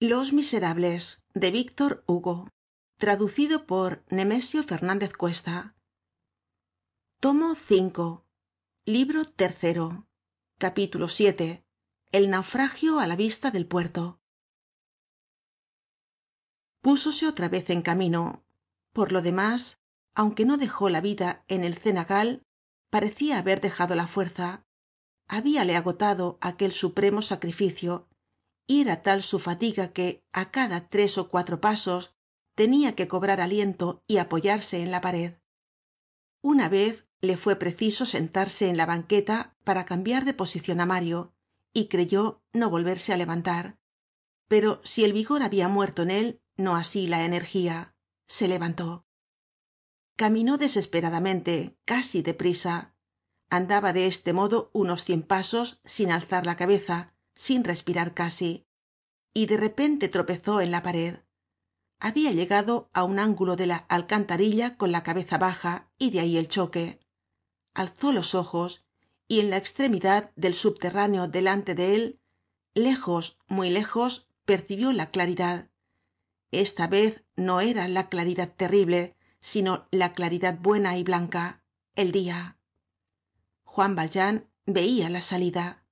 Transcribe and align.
los 0.00 0.32
miserables 0.32 1.22
de 1.34 1.50
víctor 1.50 2.04
hugo. 2.06 2.48
Traducido 2.98 3.66
por 3.66 4.04
nemesio 4.10 4.62
fernández 4.62 5.12
cuesta. 5.12 5.74
Tomo 7.18 7.54
v 7.54 8.20
libro 8.84 9.24
tercero. 9.24 10.06
Capítulo 10.56 11.08
VII. 11.08 11.64
el 12.12 12.30
naufragio 12.30 13.00
á 13.00 13.08
la 13.08 13.16
vista 13.16 13.50
del 13.50 13.66
puerto. 13.66 14.20
Púsose 16.80 17.26
otra 17.26 17.48
vez 17.48 17.68
en 17.70 17.82
camino. 17.82 18.44
Por 18.92 19.10
lo 19.10 19.20
demás 19.20 19.80
aunque 20.14 20.44
no 20.44 20.58
dejó 20.58 20.90
la 20.90 21.00
vida 21.00 21.44
en 21.48 21.64
el 21.64 21.76
cenagal 21.76 22.42
parecía 22.90 23.38
haber 23.38 23.60
dejado 23.60 23.96
la 23.96 24.06
fuerza. 24.06 24.64
Habíale 25.26 25.74
agotado 25.76 26.38
aquel 26.40 26.70
supremo 26.72 27.20
sacrificio 27.20 28.08
y 28.68 28.82
era 28.82 29.02
tal 29.02 29.24
su 29.24 29.40
fatiga 29.40 29.92
que 29.92 30.22
á 30.32 30.52
cada 30.52 30.88
tres 30.88 31.18
ó 31.18 31.28
cuatro 31.28 31.60
pasos 31.60 32.14
tenía 32.54 32.94
que 32.94 33.08
cobrar 33.08 33.40
aliento 33.40 34.02
y 34.06 34.18
apoyarse 34.18 34.82
en 34.82 34.90
la 34.92 35.00
pared. 35.00 35.38
Una 36.42 36.68
vez 36.68 37.08
le 37.20 37.36
fue 37.36 37.56
preciso 37.56 38.06
sentarse 38.06 38.68
en 38.68 38.76
la 38.76 38.86
banqueta 38.86 39.56
para 39.64 39.84
cambiar 39.84 40.24
de 40.24 40.34
posición 40.34 40.80
á 40.80 40.86
mario 40.86 41.32
y 41.72 41.88
creyó 41.88 42.42
no 42.52 42.68
volverse 42.70 43.12
á 43.12 43.16
levantar. 43.16 43.78
Pero 44.46 44.80
si 44.84 45.02
el 45.04 45.12
vigor 45.12 45.42
había 45.42 45.68
muerto 45.68 46.02
en 46.02 46.10
él 46.10 46.42
no 46.56 46.76
así 46.76 47.06
la 47.06 47.24
energía. 47.24 47.94
Se 48.26 48.48
levantó. 48.48 49.06
Caminó 50.16 50.58
desesperadamente 50.58 51.78
casi 51.86 52.20
de 52.20 52.34
prisa 52.34 52.94
andaba 53.48 53.94
de 53.94 54.06
este 54.06 54.34
modo 54.34 54.68
unos 54.74 55.04
cien 55.04 55.22
pasos 55.22 55.80
sin 55.84 56.10
alzar 56.10 56.44
la 56.44 56.56
cabeza 56.56 57.14
sin 57.38 57.62
respirar 57.62 58.14
casi 58.14 58.66
y 59.32 59.46
de 59.46 59.56
repente 59.56 60.08
tropezó 60.08 60.60
en 60.60 60.72
la 60.72 60.82
pared. 60.82 61.20
Había 62.00 62.32
llegado 62.32 62.90
á 62.92 63.04
un 63.04 63.20
ángulo 63.20 63.54
de 63.54 63.66
la 63.66 63.76
alcantarilla 63.76 64.76
con 64.76 64.90
la 64.90 65.04
cabeza 65.04 65.38
baja 65.38 65.88
y 65.98 66.10
de 66.10 66.18
ahí 66.18 66.36
el 66.36 66.48
choque. 66.48 66.98
Alzó 67.74 68.10
los 68.10 68.34
ojos 68.34 68.84
y 69.28 69.38
en 69.38 69.50
la 69.50 69.56
extremidad 69.56 70.32
del 70.34 70.54
subterráneo 70.54 71.28
delante 71.28 71.76
de 71.76 71.94
él 71.94 72.20
lejos 72.74 73.38
muy 73.46 73.70
lejos 73.70 74.26
percibió 74.44 74.92
la 74.92 75.12
claridad. 75.12 75.70
Esta 76.50 76.88
vez 76.88 77.24
no 77.36 77.60
era 77.60 77.86
la 77.86 78.08
claridad 78.08 78.52
terrible 78.52 79.16
sino 79.40 79.86
la 79.92 80.12
claridad 80.12 80.58
buena 80.58 80.98
y 80.98 81.04
blanca 81.04 81.62
el 81.94 82.10
día. 82.10 82.58
Juan 83.62 83.94
valjean 83.94 84.50
veía 84.66 85.08
la 85.08 85.20
salida 85.20 85.84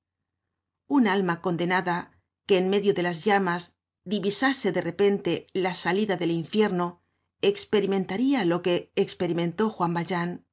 un 0.86 1.08
alma 1.08 1.40
condenada 1.40 2.12
que 2.46 2.58
en 2.58 2.70
medio 2.70 2.94
de 2.94 3.02
las 3.02 3.24
llamas 3.24 3.74
divisase 4.04 4.72
de 4.72 4.80
repente 4.80 5.46
la 5.52 5.74
salida 5.74 6.16
del 6.16 6.30
infierno 6.30 7.02
experimentaría 7.42 8.44
lo 8.44 8.62
que 8.62 8.92
experimentó 8.94 9.68
juan 9.68 9.94
valjean. 9.94 10.46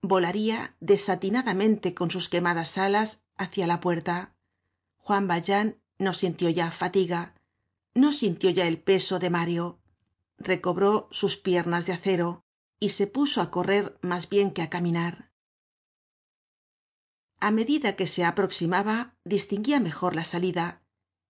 Volaría 0.00 0.76
desatinadamente 0.80 1.94
con 1.94 2.10
sus 2.10 2.28
quemadas 2.28 2.78
alas 2.78 3.24
hacia 3.36 3.66
la 3.66 3.80
puerta. 3.80 4.36
Juan 4.96 5.26
valjean 5.26 5.80
no 5.98 6.14
sintió 6.14 6.48
ya 6.50 6.70
fatiga 6.70 7.34
no 7.98 8.12
sintió 8.12 8.50
ya 8.50 8.66
el 8.68 8.80
peso 8.80 9.18
de 9.18 9.28
mario. 9.28 9.80
Recobró 10.38 11.08
sus 11.10 11.36
piernas 11.36 11.86
de 11.86 11.94
acero 11.94 12.44
y 12.78 12.90
se 12.90 13.08
puso 13.08 13.42
á 13.42 13.50
correr 13.50 13.98
más 14.02 14.28
bien 14.28 14.52
que 14.52 14.62
á 14.62 14.70
caminar 14.70 15.27
a 17.40 17.50
medida 17.50 17.96
que 17.96 18.06
se 18.06 18.24
aproximaba 18.24 19.14
distinguía 19.24 19.80
mejor 19.80 20.14
la 20.14 20.24
salida. 20.24 20.82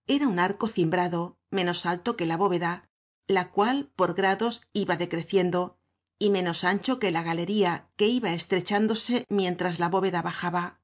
Era 0.06 0.28
un 0.28 0.38
arco 0.38 0.68
cimbrado 0.68 1.38
menos 1.50 1.86
alto 1.86 2.16
que 2.16 2.26
la 2.26 2.36
bóveda 2.36 2.88
la 3.28 3.50
cual 3.50 3.92
por 3.94 4.14
grados 4.14 4.62
iba 4.72 4.96
decreciendo 4.96 5.78
y 6.18 6.30
menos 6.30 6.64
ancho 6.64 6.98
que 6.98 7.12
la 7.12 7.22
galería 7.22 7.90
que 7.96 8.08
iba 8.08 8.32
estrechándose 8.32 9.24
mientras 9.28 9.78
la 9.78 9.88
bóveda 9.88 10.22
bajaba. 10.22 10.80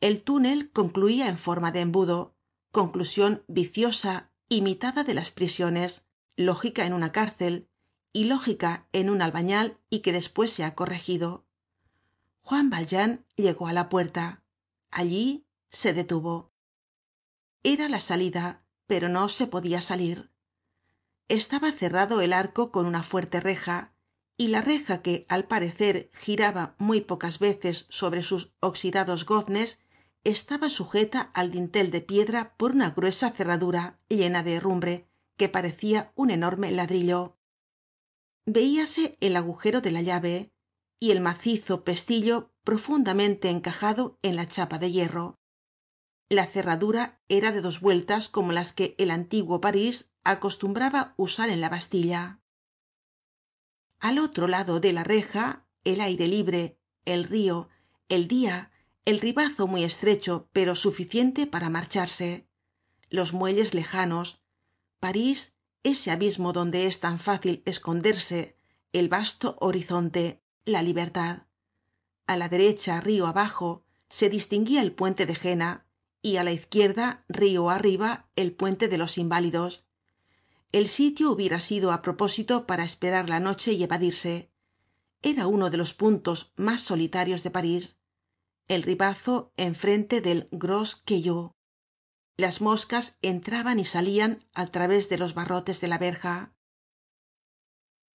El 0.00 0.22
túnel 0.22 0.70
concluía 0.72 1.28
en 1.28 1.36
forma 1.36 1.70
de 1.70 1.80
embudo 1.80 2.34
conclusión 2.72 3.44
viciosa 3.46 4.32
imitada 4.48 5.04
de 5.04 5.14
las 5.14 5.30
prisiones 5.30 6.06
lógica 6.36 6.86
en 6.86 6.94
una 6.94 7.12
cárcel 7.12 7.68
y 8.12 8.24
lógica 8.24 8.88
en 8.92 9.10
un 9.10 9.22
albañal 9.22 9.78
y 9.90 10.00
que 10.00 10.12
después 10.12 10.50
se 10.52 10.64
ha 10.64 10.74
corregido 10.74 11.44
juan 12.42 12.70
valjean 12.70 13.24
llegó 13.36 13.66
á 13.68 13.72
la 13.72 13.88
puerta. 13.88 14.44
Allí 14.90 15.46
se 15.70 15.94
detuvo. 15.94 16.52
Era 17.62 17.88
la 17.88 18.00
salida 18.00 18.62
pero 18.86 19.08
no 19.08 19.30
se 19.30 19.46
podía 19.46 19.80
salir. 19.80 20.30
Estaba 21.28 21.72
cerrado 21.72 22.20
el 22.20 22.34
arco 22.34 22.70
con 22.70 22.84
una 22.84 23.02
fuerte 23.02 23.40
reja 23.40 23.94
y 24.36 24.48
la 24.48 24.60
reja 24.60 25.00
que 25.00 25.24
al 25.30 25.44
parecer 25.46 26.10
giraba 26.12 26.74
muy 26.76 27.00
pocas 27.00 27.38
veces 27.38 27.86
sobre 27.88 28.22
sus 28.22 28.52
oxidados 28.60 29.24
goznes 29.24 29.80
estaba 30.24 30.68
sujeta 30.68 31.30
al 31.32 31.50
dintel 31.50 31.90
de 31.90 32.02
piedra 32.02 32.54
por 32.56 32.72
una 32.72 32.90
gruesa 32.90 33.30
cerradura 33.30 33.98
llena 34.08 34.42
de 34.42 34.56
herrumbre 34.56 35.08
que 35.36 35.48
parecía 35.48 36.12
un 36.14 36.30
enorme 36.30 36.70
ladrillo. 36.70 37.38
Veíase 38.44 39.16
el 39.20 39.36
agujero 39.36 39.80
de 39.80 39.90
la 39.90 40.02
llave 40.02 40.51
y 41.02 41.10
el 41.10 41.20
macizo 41.20 41.82
pestillo 41.82 42.52
profundamente 42.62 43.50
encajado 43.50 44.20
en 44.22 44.36
la 44.36 44.46
chapa 44.46 44.78
de 44.78 44.92
hierro. 44.92 45.36
La 46.28 46.46
cerradura 46.46 47.20
era 47.26 47.50
de 47.50 47.60
dos 47.60 47.80
vueltas 47.80 48.28
como 48.28 48.52
las 48.52 48.72
que 48.72 48.94
el 48.98 49.10
antiguo 49.10 49.60
parís 49.60 50.12
acostumbraba 50.22 51.14
usar 51.16 51.48
en 51.50 51.60
la 51.60 51.68
bastilla. 51.68 52.40
Al 53.98 54.20
otro 54.20 54.46
lado 54.46 54.78
de 54.78 54.92
la 54.92 55.02
reja 55.02 55.66
el 55.82 56.00
aire 56.00 56.28
libre 56.28 56.78
el 57.04 57.24
río 57.24 57.68
el 58.08 58.28
dia 58.28 58.70
el 59.04 59.18
ribazo 59.18 59.66
muy 59.66 59.82
estrecho 59.82 60.48
pero 60.52 60.76
suficiente 60.76 61.48
para 61.48 61.68
marcharse. 61.68 62.46
Los 63.10 63.32
muelles 63.32 63.74
lejanos. 63.74 64.40
París 65.00 65.56
ese 65.82 66.12
abismo 66.12 66.52
donde 66.52 66.86
es 66.86 67.00
tan 67.00 67.18
fácil 67.18 67.60
esconderse 67.66 68.56
el 68.92 69.08
vasto 69.08 69.56
horizonte 69.58 70.41
la 70.64 70.82
libertad. 70.82 71.46
A 72.26 72.36
la 72.36 72.48
derecha 72.48 73.00
río 73.00 73.26
abajo 73.26 73.84
se 74.08 74.28
distinguía 74.28 74.82
el 74.82 74.92
puente 74.92 75.26
de 75.26 75.34
jena 75.34 75.86
y 76.20 76.36
á 76.36 76.44
la 76.44 76.52
izquierda 76.52 77.24
río 77.28 77.70
arriba 77.70 78.28
el 78.36 78.54
puente 78.54 78.88
de 78.88 78.98
los 78.98 79.18
inválidos. 79.18 79.84
El 80.70 80.88
sitio 80.88 81.30
hubiera 81.30 81.60
sido 81.60 81.92
á 81.92 82.00
propósito 82.00 82.66
para 82.66 82.84
esperar 82.84 83.28
la 83.28 83.40
noche 83.40 83.72
y 83.72 83.82
evadirse. 83.82 84.50
Era 85.20 85.46
uno 85.46 85.70
de 85.70 85.76
los 85.76 85.94
puntos 85.94 86.52
más 86.56 86.80
solitarios 86.80 87.42
de 87.42 87.50
parís. 87.50 87.98
El 88.68 88.82
ribazo 88.82 89.52
enfrente 89.56 90.20
del 90.20 90.48
gros 90.50 90.96
caillou 90.96 91.54
las 92.36 92.60
moscas 92.60 93.18
entraban 93.20 93.78
y 93.78 93.84
salían 93.84 94.44
al 94.54 94.70
través 94.70 95.08
de 95.08 95.18
los 95.18 95.34
barrotes 95.34 95.80
de 95.80 95.88
la 95.88 95.98
verja. 95.98 96.54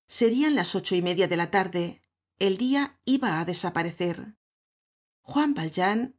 Serían 0.07 0.55
las 0.55 0.75
ocho 0.75 0.95
y 0.95 1.01
media 1.01 1.27
de 1.27 1.37
la 1.37 1.51
tarde 1.51 2.01
el 2.39 2.57
dia 2.57 2.99
iba 3.05 3.39
á 3.39 3.45
desaparecer. 3.45 4.35
Juan 5.21 5.53
valjean 5.53 6.15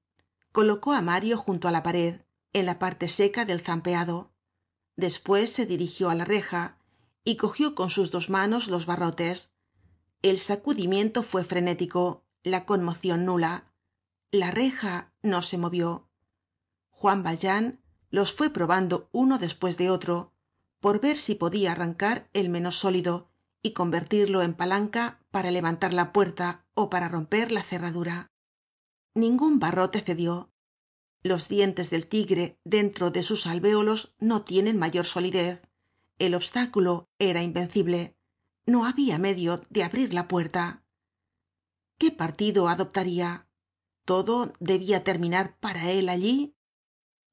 colocó 0.53 0.93
á 0.93 1.01
mario 1.01 1.37
junto 1.37 1.69
á 1.69 1.71
la 1.71 1.83
pared 1.83 2.23
en 2.53 2.67
la 2.67 2.79
parte 2.79 3.09
seca 3.09 3.45
del 3.45 3.61
zampeado. 3.61 4.33
Despues 4.97 5.53
se 5.53 5.65
dirigió 5.67 6.11
á 6.11 6.15
la 6.15 6.25
reja 6.25 6.79
y 7.25 7.37
cogió 7.37 7.75
con 7.75 7.91
sus 7.91 8.11
dos 8.11 8.31
manos 8.31 8.67
los 8.69 8.87
barrotes. 8.87 9.53
El 10.23 10.39
sacudimiento 10.39 11.23
fue 11.23 11.45
frenético 11.45 12.25
la 12.43 12.65
conmocion 12.65 13.25
nula. 13.25 13.73
La 14.33 14.51
reja 14.51 15.13
no 15.23 15.43
se 15.43 15.57
movió. 15.57 16.09
Juan 16.91 17.23
valjean 17.23 17.81
los 18.11 18.33
fue 18.33 18.51
probando 18.51 19.09
uno 19.13 19.39
despues 19.39 19.77
de 19.77 19.91
otro 19.91 20.35
por 20.81 21.01
ver 21.01 21.17
si 21.17 21.35
podia 21.35 21.73
arrancar 21.73 22.29
el 22.33 22.49
menos 22.49 22.77
sólido 22.77 23.31
y 23.63 23.73
convertirlo 23.73 24.43
en 24.43 24.55
palanca 24.55 25.21
para 25.31 25.51
levantar 25.51 25.93
la 25.93 26.13
puerta 26.13 26.67
ó 26.75 26.91
para 26.91 27.09
romper 27.09 27.53
la 27.53 27.63
cerradura. 27.63 28.31
Ningun 29.15 29.59
barrote 29.59 30.01
cedió. 30.01 30.53
Los 31.23 31.49
dientes 31.49 31.91
del 31.91 32.07
tigre 32.07 32.61
dentro 32.65 33.11
de 33.11 33.23
sus 33.23 33.47
alvéolos 33.47 34.15
no 34.19 34.43
tienen 34.43 34.79
mayor 34.79 35.05
solidez. 35.05 35.63
El 36.19 36.35
obstáculo 36.35 37.09
era 37.19 37.43
invencible. 37.43 38.17
No 38.67 38.87
habia 38.87 39.19
medio 39.19 39.61
de 39.71 39.83
abrir 39.83 40.15
la 40.15 40.29
puerta. 40.29 40.85
Qué 41.99 42.13
partido 42.13 42.69
adoptaria 42.69 43.49
todo 44.09 44.55
debia 44.59 45.05
terminar 45.05 45.59
para 45.61 45.91
él 45.93 46.09
allí 46.09 46.57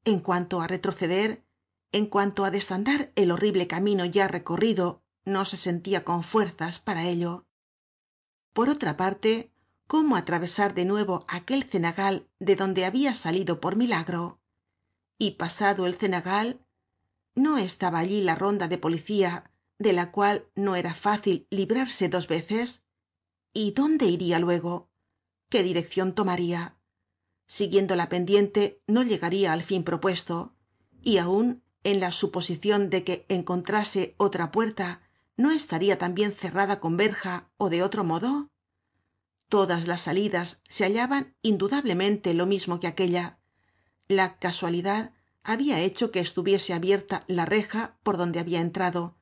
en 0.03 0.19
cuanto 0.19 0.59
á 0.59 0.67
retroceder 0.67 1.47
en 1.93 2.05
cuanto 2.05 2.43
á 2.43 2.51
desandar 2.51 3.13
el 3.15 3.31
horrible 3.31 3.65
camino 3.65 4.03
ya 4.03 4.27
recorrido 4.27 5.04
no 5.25 5.45
se 5.45 5.57
sentia 5.57 6.03
con 6.03 6.23
fuerzas 6.23 6.79
para 6.79 7.03
ello. 7.03 7.45
Por 8.53 8.69
otra 8.69 8.95
parte 8.95 9.51
cómo 9.87 10.15
atravesar 10.15 10.73
de 10.73 10.85
nuevo 10.85 11.25
aquel 11.27 11.63
cenagal 11.63 12.27
de 12.39 12.55
donde 12.55 12.85
habia 12.85 13.13
salido 13.13 13.59
por 13.59 13.75
milagro 13.75 14.39
y 15.17 15.31
pasado 15.31 15.85
el 15.85 15.95
cenagal 15.95 16.65
no 17.35 17.57
estaba 17.57 17.99
allí 17.99 18.21
la 18.21 18.35
ronda 18.35 18.67
de 18.67 18.77
policía 18.77 19.51
de 19.77 19.93
la 19.93 20.11
cual 20.11 20.47
no 20.55 20.75
era 20.75 20.93
fácil 20.93 21.47
librarse 21.49 22.07
dos 22.07 22.27
veces. 22.27 22.83
Y 23.53 23.71
dónde 23.71 24.05
iría 24.05 24.39
luego 24.39 24.89
qué 25.49 25.63
dirección 25.63 26.13
tomaría 26.13 26.75
siguiendo 27.47 27.95
la 27.95 28.09
pendiente 28.09 28.81
no 28.87 29.03
llegaría 29.03 29.53
al 29.53 29.63
fin 29.63 29.83
propuesto. 29.83 30.53
Y 31.01 31.17
aun 31.17 31.63
en 31.83 31.99
la 31.99 32.11
suposición 32.11 32.89
de 32.89 33.03
que 33.03 33.25
encontrase 33.29 34.15
otra 34.17 34.51
puerta 34.51 35.01
no 35.37 35.51
estaría 35.51 35.97
también 35.97 36.31
cerrada 36.33 36.79
con 36.79 36.97
verja 36.97 37.49
ó 37.57 37.69
de 37.69 37.83
otro 37.83 38.03
modo 38.03 38.49
todas 39.49 39.87
las 39.87 40.01
salidas 40.01 40.61
se 40.67 40.85
hallaban 40.85 41.35
indudablemente 41.41 42.33
lo 42.33 42.45
mismo 42.45 42.79
que 42.79 42.87
aquella. 42.87 43.39
La 44.07 44.37
casualidad 44.39 45.13
había 45.43 45.79
hecho 45.79 46.11
que 46.11 46.19
estuviese 46.19 46.73
abierta 46.73 47.23
la 47.27 47.45
reja 47.45 47.97
por 48.01 48.17
donde 48.17 48.39
había 48.39 48.59
entrado 48.61 49.15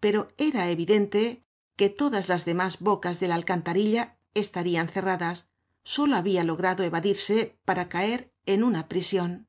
pero 0.00 0.28
era 0.36 0.70
evidente 0.70 1.44
que 1.76 1.88
todas 1.88 2.28
las 2.28 2.44
demás 2.44 2.80
bocas 2.80 3.20
de 3.20 3.28
la 3.28 3.34
alcantarilla 3.34 4.18
estarían 4.34 4.88
cerradas. 4.88 5.48
Sólo 5.82 6.16
había 6.16 6.44
logrado 6.44 6.84
evadirse 6.84 7.58
para 7.64 7.88
caer 7.88 8.32
en 8.46 8.62
una 8.62 8.88
prisión. 8.88 9.48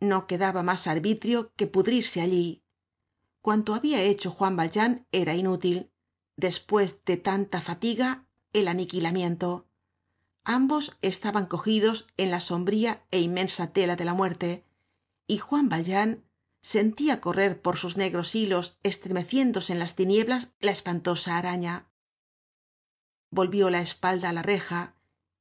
No 0.00 0.26
quedaba 0.26 0.62
más 0.62 0.86
arbitrio 0.86 1.52
que 1.54 1.66
pudrirse 1.66 2.20
allí 2.20 2.61
cuanto 3.42 3.74
había 3.74 4.00
hecho 4.00 4.30
juan 4.30 4.56
valjean 4.56 5.06
era 5.12 5.34
inútil. 5.34 5.90
Después 6.36 7.04
de 7.04 7.18
tanta 7.18 7.60
fatiga 7.60 8.26
el 8.52 8.68
aniquilamiento. 8.68 9.68
Ambos 10.44 10.96
estaban 11.02 11.46
cogidos 11.46 12.08
en 12.16 12.30
la 12.30 12.40
sombría 12.40 13.04
é 13.10 13.18
inmensa 13.20 13.72
tela 13.76 13.94
de 13.96 14.04
la 14.04 14.14
muerte 14.14 14.64
y 15.26 15.38
juan 15.38 15.68
valjean 15.68 16.24
sentía 16.62 17.20
correr 17.20 17.60
por 17.60 17.76
sus 17.76 17.96
negros 17.96 18.34
hilos 18.34 18.78
estremeciéndose 18.82 19.72
en 19.72 19.78
las 19.78 19.94
tinieblas 19.94 20.52
la 20.60 20.72
espantosa 20.72 21.36
araña. 21.36 21.90
Volvió 23.30 23.70
la 23.70 23.82
espalda 23.82 24.30
á 24.30 24.32
la 24.32 24.42
reja 24.42 24.94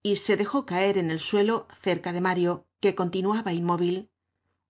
y 0.04 0.16
se 0.18 0.38
dejó 0.38 0.66
caer 0.66 0.98
en 0.98 1.12
el 1.12 1.20
suelo 1.20 1.68
cerca 1.82 2.14
de 2.14 2.22
mario 2.22 2.68
que 2.80 2.96
continuaba 2.96 3.54
inmóvil. 3.54 4.10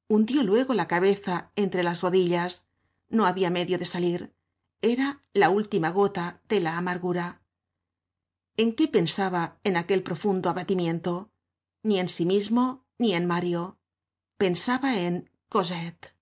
Hundió 0.07 0.44
luego 0.44 0.74
la 0.74 0.88
cabeza 0.88 1.51
entre 1.56 1.83
las 1.83 2.01
rodillas 2.01 2.68
no 3.11 3.25
había 3.25 3.49
medio 3.49 3.77
de 3.77 3.85
salir. 3.85 4.33
Era 4.81 5.23
la 5.33 5.49
última 5.49 5.91
gota 5.91 6.41
de 6.49 6.59
la 6.59 6.77
amargura. 6.77 7.43
En 8.57 8.73
qué 8.73 8.87
pensaba 8.87 9.59
en 9.63 9.77
aquel 9.77 10.01
profundo 10.03 10.49
abatimiento 10.49 11.31
ni 11.83 11.99
en 11.99 12.09
sí 12.09 12.25
mismo 12.25 12.85
ni 12.97 13.13
en 13.13 13.27
mario. 13.27 13.79
Pensaba 14.37 14.97
en 14.97 15.29
cosette 15.49 16.15